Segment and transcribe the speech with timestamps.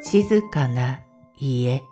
[0.00, 1.00] 静かな
[1.36, 1.82] 家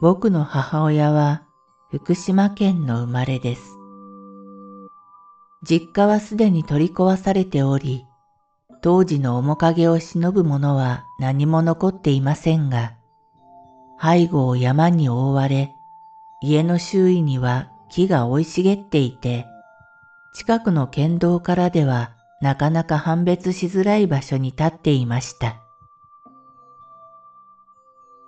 [0.00, 1.42] 僕の母親は
[1.90, 3.76] 福島県の生まれです。
[5.68, 8.06] 実家はすでに取り壊されており、
[8.82, 12.94] 当時の面影を忍ぶものは何も残っていませんが、
[14.00, 15.74] 背後を山に覆われ、
[16.40, 19.46] 家の周囲には木が生い茂っていて、
[20.34, 25.60] 近くの県道からではなかなか判別しづらい場所に立っていました。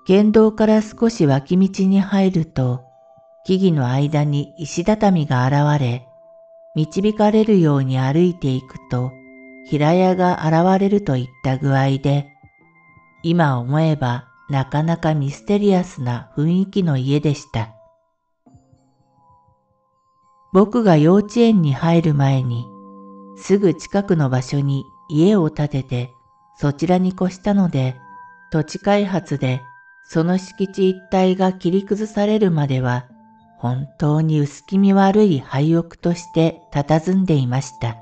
[0.05, 2.83] 県道から少し脇道に入ると、
[3.44, 6.06] 木々の間に石畳が現れ、
[6.75, 9.12] 導かれるように歩いていくと、
[9.66, 12.27] 平屋が現れるといった具合で、
[13.22, 17.75] 今思えばなかなかミステリアスな雰囲気の家でした。
[20.53, 22.66] 僕が幼稚園に入る前に
[23.41, 26.10] すぐ近くの場所に家を建てて
[26.56, 27.97] そちらに越したので、
[28.52, 29.62] 土地開発で
[30.05, 33.08] その敷地一帯が切り崩されるまでは
[33.58, 37.97] 本当に薄気味悪い廃屋として佇んでいました。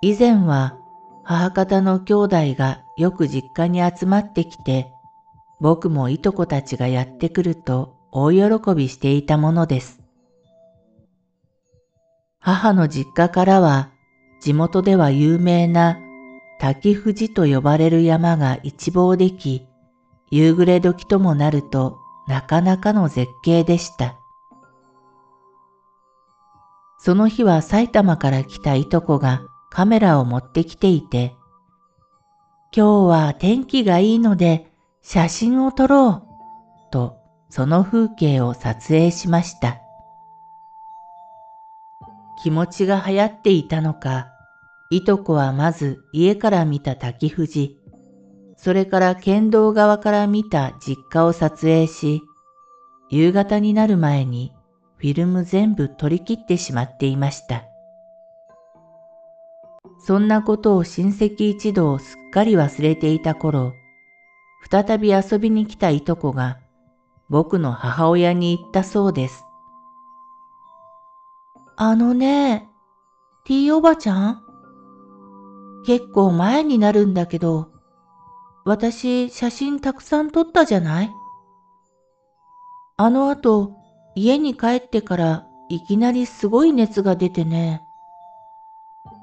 [0.00, 0.76] 以前は
[1.24, 4.92] 母方の兄弟がよく実家に集まってきて、
[5.60, 10.01] 僕もいとこたちがやってくると大喜びしていたものです。
[12.42, 13.92] 母の実家からは
[14.40, 16.00] 地元では有名な
[16.58, 19.62] 滝富士と呼ばれる山が一望でき、
[20.30, 24.16] 夕暮れ時ともなるとなかなかの絶景でした。
[26.98, 31.36] その日は埼玉から来たいとこがカメラを持ってきていて、
[32.74, 36.08] 今日は天気がいいので写真を撮ろ
[36.88, 37.18] うと
[37.50, 39.78] その風景を撮影しました。
[42.42, 44.28] 気持ちが流行っていたのか、
[44.90, 47.78] いとこはまず家から見た滝富士、
[48.56, 52.20] それから県道側から見た実家を撮影し、
[53.10, 54.52] 夕方になる前に
[54.96, 57.64] フィルム全部取り切ってしまっていました。
[60.04, 63.72] そんなことを親戚一同すっかり忘れていた頃、
[64.68, 66.58] 再び遊びに来たいとこが
[67.28, 69.44] 僕の母親に言ったそうです。
[71.84, 72.68] あのね、
[73.44, 74.42] T おばちゃん？
[75.84, 77.72] 結構前になるんだけど、
[78.64, 81.10] 私写真たくさん撮ったじゃない？
[82.98, 83.72] あの後、
[84.14, 87.82] 家に帰ってからいきなりすごい熱が出てね。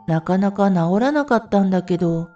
[0.06, 2.28] なかなか治らなかったんだけど、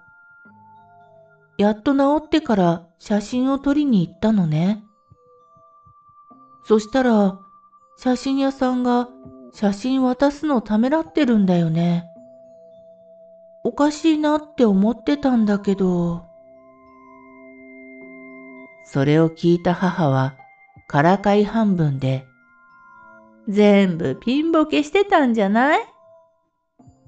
[1.57, 4.85] やっと治ってから写真を撮りに行ったのね。
[6.63, 7.37] そしたら、
[7.97, 9.09] 写真屋さんが
[9.53, 12.05] 写真渡すのためらってるんだよね。
[13.63, 16.25] おかしいなって思ってたんだけど。
[18.85, 20.35] それを聞いた母は、
[20.87, 22.25] からかい半分で、
[23.47, 25.79] 全部ピンボケしてたんじゃない？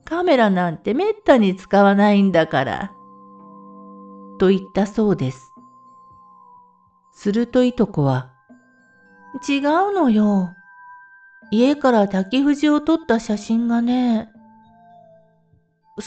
[0.06, 2.92] カメラなんてめったに使わないんだから。
[4.40, 5.52] と言ったそうです。
[7.14, 8.32] するといとこは、
[9.50, 10.50] 違うのよ。
[11.52, 14.30] 家から滝富士を撮った写真がね、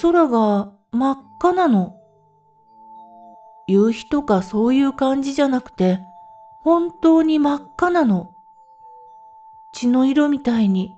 [0.03, 1.95] 空が真っ赤なの。
[3.67, 6.01] 夕日とかそういう感じじゃなくて、
[6.63, 8.35] 本当に真っ赤なの。
[9.73, 10.91] 血の色みたいに。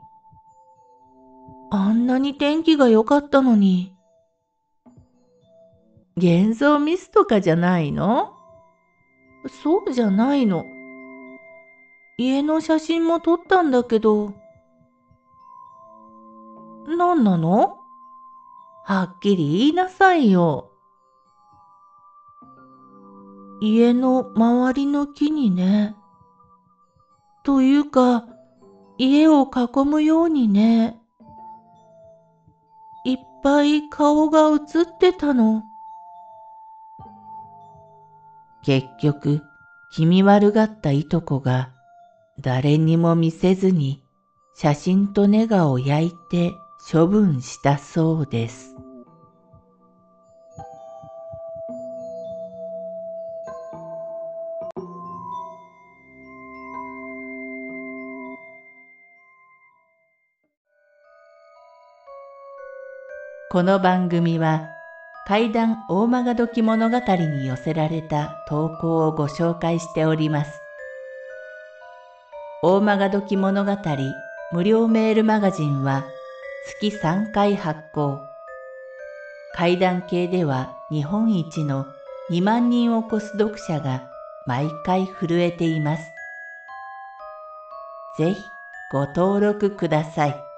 [1.71, 3.95] あんなに天気が良かったのに。
[6.17, 8.33] 幻想ミスとかじゃないの？
[9.63, 10.65] そうじゃないの。
[12.23, 14.35] 家の写真も撮ったんだけど。
[16.87, 17.79] 何なの？
[18.85, 20.71] はっきり言いなさいよ。
[23.63, 25.97] 家の周りの木にね。
[27.43, 28.27] というか、
[28.99, 31.01] 家を囲むようにね。
[33.07, 35.63] いっぱい顔が映ってたの。
[38.63, 39.41] 結局、
[39.91, 41.71] 気味悪がったいとこが
[42.41, 44.03] 誰にも見せずに
[44.55, 46.53] 写真とネガを焼いて
[46.91, 48.75] 処分したそうです。
[63.53, 64.69] この番組は
[65.27, 70.60] 怪談大曲どき物語に寄せられた投稿をご紹介しております。
[72.63, 73.75] 大曲どき物語
[74.53, 76.05] 無料メールマガジンは
[76.67, 78.21] 月3回発行。
[79.55, 81.87] 階段系では日本一の
[82.31, 84.11] 2万人を超す読者が
[84.45, 86.03] 毎回震えています。
[88.19, 88.43] ぜひ
[88.93, 90.50] ご登録ください。